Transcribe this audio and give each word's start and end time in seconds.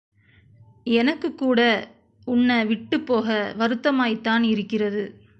எனக்குக்கூட 0.91 1.59
உன்னே 2.27 2.63
விட்டுப் 2.63 3.05
போக 3.05 3.27
வருத்தமாய்த்தான் 3.57 4.43
இருக்கிறது. 4.43 5.03